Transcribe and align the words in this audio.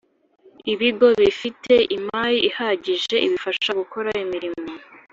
Ibigo 0.73 1.07
bifite 1.21 1.73
imari 1.97 2.37
ihagije 2.49 3.15
ibifasha 3.27 3.69
gukora 3.79 4.09
imirimo 4.23 4.71